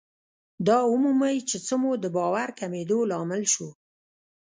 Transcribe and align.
دا 0.67 0.77
ومومئ 0.91 1.37
چې 1.49 1.57
څه 1.65 1.75
مو 1.81 1.91
د 2.03 2.05
باور 2.17 2.49
کمېدو 2.59 2.99
لامل 3.11 3.43
شو. 3.53 3.69